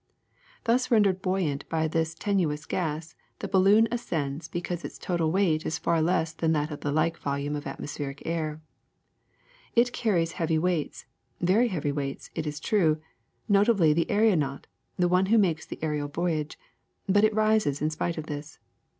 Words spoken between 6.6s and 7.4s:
of a like